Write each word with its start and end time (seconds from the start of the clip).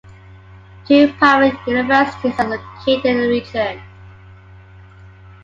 Two 0.87 1.13
private 1.19 1.59
universities 1.67 2.33
are 2.39 2.47
located 2.49 3.05
in 3.05 3.21
the 3.21 3.27
region. 3.27 3.83